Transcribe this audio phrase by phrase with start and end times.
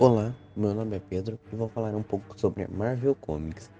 [0.00, 3.70] Olá, meu nome é Pedro e vou falar um pouco sobre a Marvel Comics.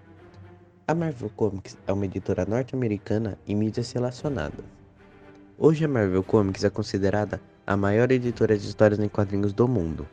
[0.86, 4.62] A Marvel Comics é uma editora norte-americana em mídias relacionadas.
[5.56, 10.06] Hoje a Marvel Comics é considerada a maior editora de histórias em quadrinhos do mundo.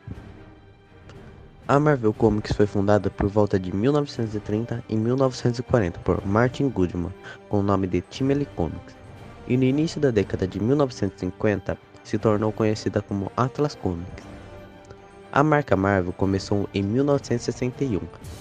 [1.68, 7.12] A Marvel Comics foi fundada por volta de 1930 e 1940 por Martin Goodman,
[7.50, 8.96] com o nome de Timely Comics,
[9.46, 14.27] e no início da década de 1950 se tornou conhecida como Atlas Comics.
[15.38, 18.00] A marca Marvel começou em 1961,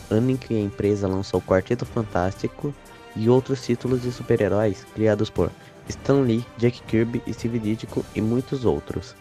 [0.10, 2.74] ano em que a empresa lançou Quarteto Fantástico
[3.16, 5.52] e outros títulos de super-heróis criados por
[5.88, 9.16] Stan Lee, Jack Kirby, Steve Ditko e muitos outros.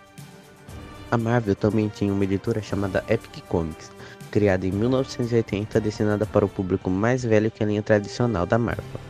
[1.10, 3.90] A Marvel também tinha uma editora chamada Epic Comics,
[4.30, 9.00] criada em 1980 destinada para o público mais velho que a linha tradicional da Marvel,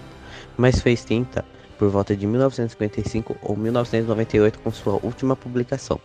[0.57, 1.45] mas foi extinta
[1.79, 6.01] por volta de 1955 ou 1998 com sua última publicação.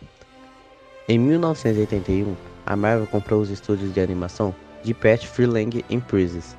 [1.09, 6.55] Em 1981, a Marvel comprou os estúdios de animação de Pat Freelang Empresas.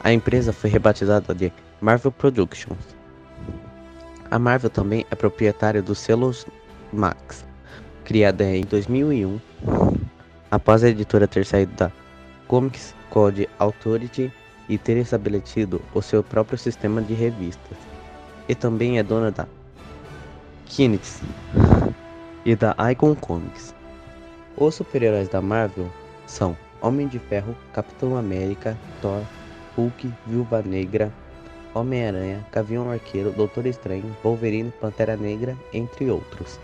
[0.00, 2.96] A empresa foi rebatizada de Marvel Productions.
[4.30, 6.46] A Marvel também é proprietária dos selos
[6.92, 7.44] Max,
[8.04, 9.40] criada em 2001,
[10.50, 11.92] após a editora ter saído da
[12.48, 14.32] Comics Code Authority
[14.68, 17.78] e ter estabelecido o seu próprio sistema de revistas.
[18.48, 19.46] E também é dona da
[20.66, 21.22] Kinix
[22.44, 23.75] e da Icon Comics.
[24.58, 25.90] Os super-heróis da Marvel
[26.26, 29.22] são Homem de Ferro, Capitão América, Thor,
[29.76, 31.12] Hulk, Viúva Negra,
[31.74, 36.58] Homem-Aranha, Gavião Arqueiro, Doutor Estranho, Wolverine, Pantera Negra, entre outros.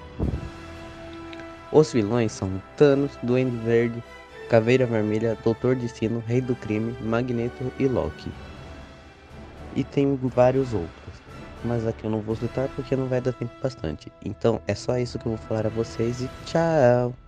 [1.70, 4.02] Os vilões são Thanos, Duende Verde,
[4.48, 8.30] Caveira Vermelha, Doutor Destino, Rei do Crime, Magneto e Loki.
[9.76, 11.22] E tem vários outros,
[11.62, 14.10] mas aqui eu não vou citar porque não vai dar tempo bastante.
[14.24, 17.21] Então é só isso que eu vou falar a vocês e tchau!